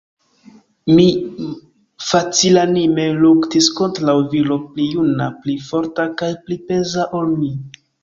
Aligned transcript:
Mi 0.99 1.03
facilanime 2.07 3.05
luktis 3.19 3.69
kontraŭ 3.83 4.19
viro 4.35 4.59
pli 4.73 4.91
juna, 4.97 5.31
pli 5.45 5.59
forta 5.71 6.11
kaj 6.25 6.35
pli 6.49 6.63
peza 6.73 7.11
ol 7.23 7.35
mi. 7.41 7.57